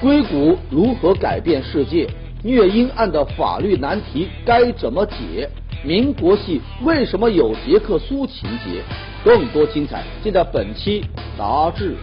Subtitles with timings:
[0.00, 2.08] 硅谷如何改变世界
[2.44, 5.50] 虐婴案的法律难题该怎么解
[5.84, 8.82] 民国戏为什么有杰克苏情节
[9.24, 11.04] 更多精彩尽在本期
[11.36, 11.96] 杂志